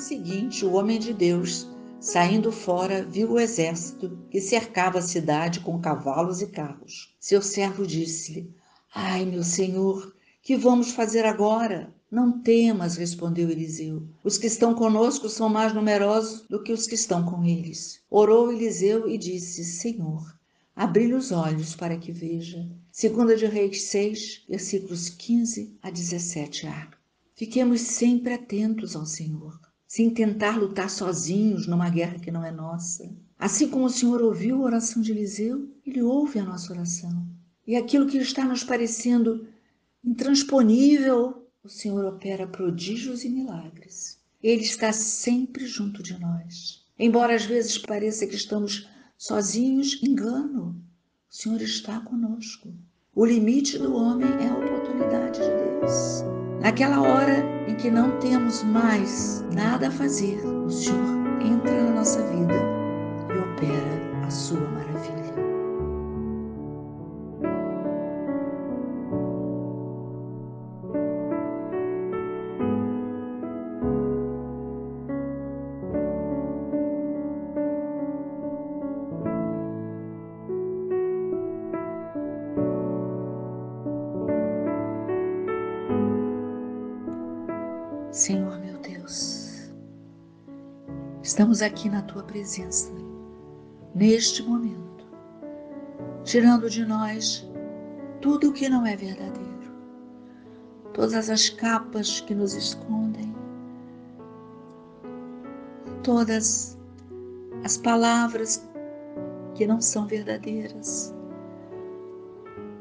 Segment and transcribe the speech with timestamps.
[0.00, 1.68] seguinte, o homem de Deus,
[2.00, 7.14] saindo fora, viu o exército que cercava a cidade com cavalos e carros.
[7.20, 8.50] Seu servo disse-lhe:
[8.94, 11.94] Ai, meu senhor, que vamos fazer agora?
[12.10, 14.02] Não temas, respondeu Eliseu.
[14.24, 18.00] Os que estão conosco são mais numerosos do que os que estão com eles.
[18.10, 20.36] Orou Eliseu e disse: Senhor,
[20.74, 22.68] abri-lhe os olhos para que veja.
[22.90, 26.88] Segunda de Reis 6, versículos 15 a 17a.
[27.36, 29.58] Fiquemos sempre atentos ao Senhor,
[29.90, 33.12] sem tentar lutar sozinhos numa guerra que não é nossa.
[33.36, 37.26] Assim como o Senhor ouviu a oração de Eliseu, ele ouve a nossa oração.
[37.66, 39.48] E aquilo que está nos parecendo
[40.04, 44.16] intransponível o Senhor opera prodígios e milagres.
[44.40, 46.86] Ele está sempre junto de nós.
[46.96, 50.80] Embora às vezes pareça que estamos sozinhos, engano.
[51.28, 52.72] O Senhor está conosco.
[53.12, 56.39] O limite do homem é a oportunidade de Deus.
[56.60, 62.22] Naquela hora em que não temos mais nada a fazer, o Senhor entra na nossa
[62.26, 62.54] vida
[63.32, 64.69] e opera a sua
[88.12, 89.70] Senhor meu Deus,
[91.22, 92.90] estamos aqui na tua presença,
[93.94, 95.06] neste momento,
[96.24, 97.48] tirando de nós
[98.20, 99.72] tudo o que não é verdadeiro,
[100.92, 103.32] todas as capas que nos escondem,
[106.02, 106.76] todas
[107.62, 108.68] as palavras
[109.54, 111.14] que não são verdadeiras.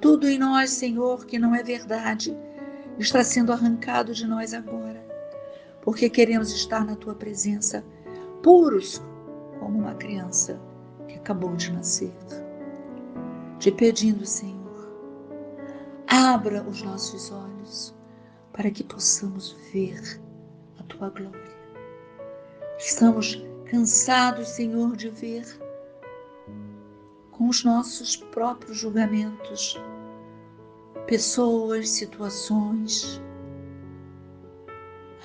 [0.00, 2.34] Tudo em nós, Senhor, que não é verdade,
[2.98, 5.07] está sendo arrancado de nós agora
[5.82, 7.84] porque queremos estar na tua presença
[8.42, 9.02] puros
[9.58, 10.60] como uma criança
[11.06, 12.12] que acabou de nascer.
[13.58, 14.58] Te pedindo, Senhor,
[16.06, 17.94] abra os nossos olhos
[18.52, 20.20] para que possamos ver
[20.78, 21.58] a tua glória.
[22.78, 25.44] Estamos cansados, Senhor, de ver
[27.32, 29.80] com os nossos próprios julgamentos
[31.06, 33.22] pessoas, situações,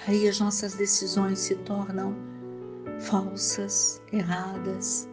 [0.08, 2.16] aí as nossas decisões se tornam
[3.00, 5.10] falsas, erradas.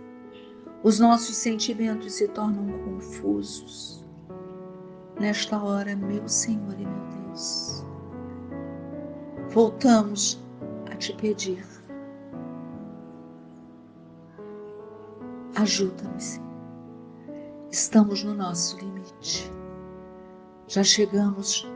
[0.82, 4.04] Os nossos sentimentos se tornam confusos.
[5.18, 7.84] Nesta hora, meu Senhor e meu Deus,
[9.50, 10.42] voltamos
[10.90, 11.66] a te pedir.
[15.56, 16.50] Ajuda-me, Senhor.
[17.70, 19.52] Estamos no nosso limite.
[20.66, 21.66] Já chegamos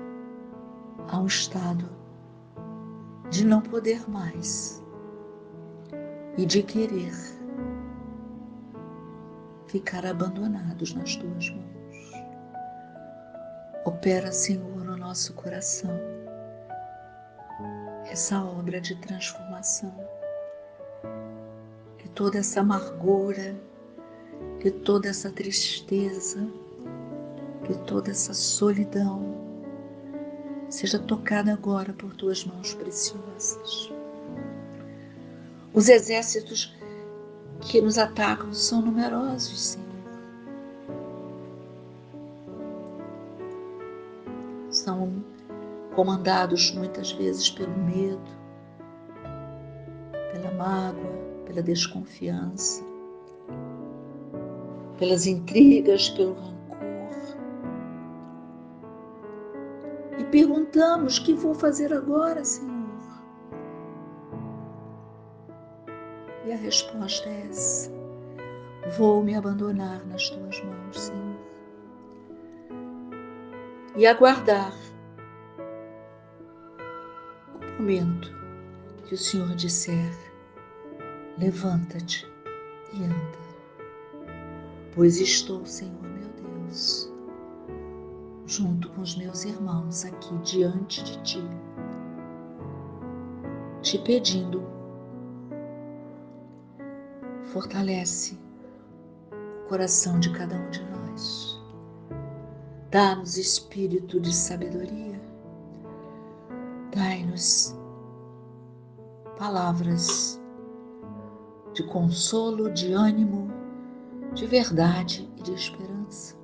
[1.08, 2.03] a um estado
[3.34, 4.80] de não poder mais
[6.38, 7.12] e de querer
[9.66, 12.12] ficar abandonados nas tuas mãos.
[13.84, 15.90] Opera, Senhor, no nosso coração
[18.08, 19.92] essa obra de transformação,
[21.98, 23.56] que toda essa amargura,
[24.60, 26.46] que toda essa tristeza,
[27.64, 29.43] que toda essa solidão,
[30.74, 33.92] seja tocada agora por tuas mãos preciosas.
[35.72, 36.74] Os exércitos
[37.60, 39.86] que nos atacam são numerosos, Senhor.
[44.68, 45.24] São
[45.94, 48.20] comandados muitas vezes pelo medo,
[50.32, 51.12] pela mágoa,
[51.46, 52.82] pela desconfiança,
[54.98, 56.53] pelas intrigas, pelo rancor
[60.22, 62.74] perguntamos: que vou fazer agora, Senhor?
[66.44, 67.90] E a resposta é essa:
[68.96, 71.38] vou me abandonar nas tuas mãos, Senhor,
[73.96, 74.72] e aguardar
[77.56, 78.30] o momento
[79.06, 80.14] que o Senhor disser:
[81.38, 82.30] levanta-te
[82.92, 83.38] e anda,
[84.94, 87.13] pois estou, Senhor meu Deus
[88.46, 91.50] junto com os meus irmãos aqui diante de Ti,
[93.80, 94.62] te pedindo,
[97.44, 98.38] fortalece
[99.64, 101.62] o coração de cada um de nós,
[102.90, 105.20] dá-nos espírito de sabedoria,
[106.94, 107.74] dai-nos
[109.38, 110.40] palavras
[111.72, 113.50] de consolo, de ânimo,
[114.32, 116.43] de verdade e de esperança.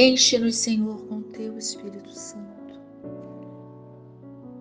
[0.00, 2.80] Enche-nos, Senhor, com teu Espírito Santo,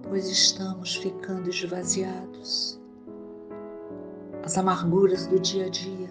[0.01, 2.81] pois estamos ficando esvaziados.
[4.43, 6.09] As amarguras do dia a dia,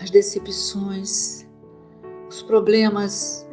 [0.00, 1.44] as decepções,
[2.28, 3.44] os problemas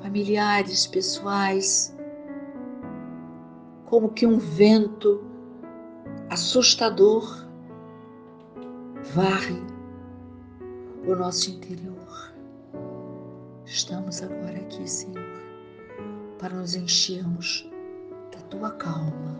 [0.00, 1.96] familiares, pessoais,
[3.86, 5.20] como que um vento
[6.30, 7.44] assustador
[9.12, 9.60] varre
[11.04, 12.03] o nosso interior.
[13.66, 15.24] Estamos agora aqui, Senhor,
[16.38, 17.66] para nos enchermos
[18.30, 19.38] da tua calma,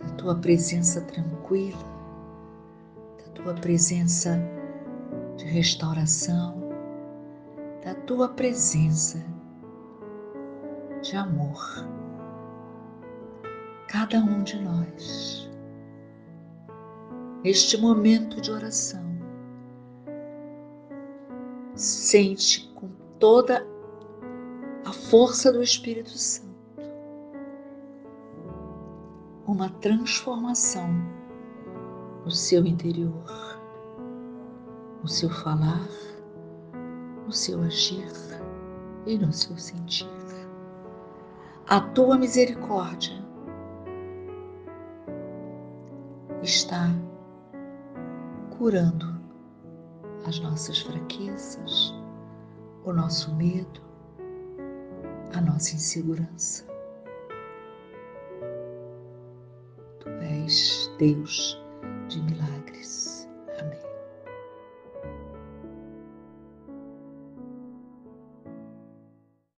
[0.00, 1.84] da tua presença tranquila,
[3.18, 4.40] da tua presença
[5.36, 6.70] de restauração,
[7.84, 9.22] da tua presença
[11.02, 11.86] de amor.
[13.88, 15.50] Cada um de nós,
[17.44, 19.13] neste momento de oração,
[21.74, 22.88] sente com
[23.18, 23.66] toda
[24.84, 26.54] a força do Espírito Santo
[29.46, 30.88] uma transformação
[32.24, 33.24] no seu interior,
[35.02, 35.86] no seu falar,
[37.26, 38.10] no seu agir
[39.06, 40.08] e no seu sentir.
[41.68, 43.22] A tua misericórdia
[46.42, 46.88] está
[48.56, 49.13] curando
[50.26, 51.94] as nossas fraquezas,
[52.84, 53.80] o nosso medo,
[55.34, 56.64] a nossa insegurança.
[60.00, 61.62] Tu és Deus
[62.08, 62.43] de milagres